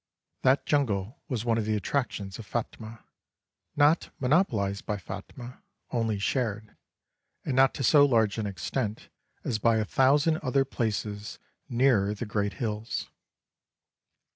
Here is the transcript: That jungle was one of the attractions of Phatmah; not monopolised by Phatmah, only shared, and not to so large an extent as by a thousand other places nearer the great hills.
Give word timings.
That 0.41 0.65
jungle 0.65 1.21
was 1.27 1.45
one 1.45 1.59
of 1.59 1.65
the 1.65 1.75
attractions 1.75 2.39
of 2.39 2.47
Phatmah; 2.47 3.03
not 3.75 4.09
monopolised 4.19 4.83
by 4.83 4.97
Phatmah, 4.97 5.61
only 5.91 6.17
shared, 6.17 6.75
and 7.45 7.55
not 7.55 7.75
to 7.75 7.83
so 7.83 8.03
large 8.03 8.39
an 8.39 8.47
extent 8.47 9.09
as 9.43 9.59
by 9.59 9.77
a 9.77 9.85
thousand 9.85 10.37
other 10.37 10.65
places 10.65 11.37
nearer 11.69 12.15
the 12.15 12.25
great 12.25 12.53
hills. 12.53 13.11